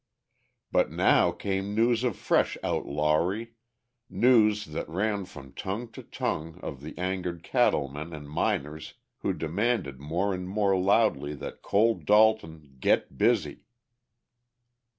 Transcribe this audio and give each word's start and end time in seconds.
But 0.71 0.89
now 0.89 1.31
came 1.31 1.75
news 1.75 2.03
of 2.03 2.17
fresh 2.17 2.57
outlawry, 2.63 3.53
news 4.09 4.65
that 4.65 4.89
ran 4.89 5.25
from 5.25 5.53
tongue 5.53 5.91
to 5.91 6.01
tongue 6.01 6.59
of 6.63 6.81
the 6.81 6.97
angered 6.97 7.43
cattle 7.43 7.87
men 7.87 8.11
and 8.11 8.27
miners 8.27 8.95
who 9.19 9.31
demanded 9.31 9.99
more 9.99 10.33
and 10.33 10.49
more 10.49 10.75
loudly 10.75 11.35
that 11.35 11.61
Cole 11.61 11.93
Dalton 11.99 12.77
"get 12.79 13.15
busy". 13.15 13.67